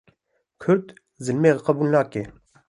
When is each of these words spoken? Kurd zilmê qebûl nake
Kurd 0.61 0.87
zilmê 1.25 1.51
qebûl 1.65 1.87
nake 1.93 2.23